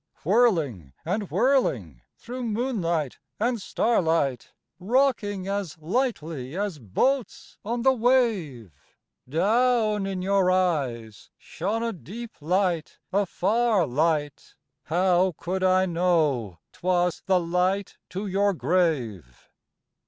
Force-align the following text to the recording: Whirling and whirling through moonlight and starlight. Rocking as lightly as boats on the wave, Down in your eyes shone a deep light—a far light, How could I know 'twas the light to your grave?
Whirling 0.23 0.93
and 1.05 1.29
whirling 1.29 2.01
through 2.17 2.41
moonlight 2.45 3.19
and 3.39 3.61
starlight. 3.61 4.51
Rocking 4.79 5.47
as 5.47 5.77
lightly 5.77 6.57
as 6.57 6.79
boats 6.79 7.59
on 7.63 7.83
the 7.83 7.93
wave, 7.93 8.71
Down 9.29 10.07
in 10.07 10.23
your 10.23 10.49
eyes 10.49 11.29
shone 11.37 11.83
a 11.83 11.93
deep 11.93 12.31
light—a 12.41 13.27
far 13.27 13.85
light, 13.85 14.55
How 14.85 15.35
could 15.37 15.63
I 15.63 15.85
know 15.85 16.57
'twas 16.71 17.21
the 17.27 17.39
light 17.39 17.99
to 18.09 18.25
your 18.25 18.53
grave? 18.55 19.51